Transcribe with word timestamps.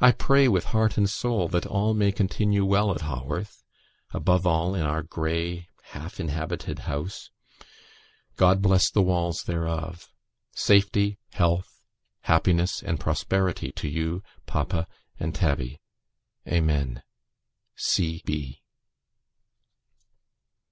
I 0.00 0.10
pray, 0.10 0.48
with 0.48 0.64
heart 0.74 0.96
and 0.98 1.08
soul, 1.08 1.46
that 1.50 1.64
all 1.64 1.94
may 1.94 2.10
continue 2.10 2.64
well 2.64 2.90
at 2.90 3.02
Haworth; 3.02 3.62
above 4.12 4.44
all 4.48 4.74
in 4.74 4.82
our 4.82 5.04
grey 5.04 5.68
half 5.92 6.18
inhabited 6.18 6.80
house. 6.90 7.30
God 8.34 8.60
bless 8.60 8.90
the 8.90 9.00
walls 9.00 9.44
thereof! 9.44 10.08
Safety, 10.56 11.20
health, 11.34 11.84
happiness, 12.22 12.82
and 12.82 12.98
prosperity 12.98 13.70
to 13.76 13.86
you, 13.86 14.24
papa, 14.46 14.88
and 15.20 15.32
Tabby. 15.32 15.80
Amen. 16.48 17.04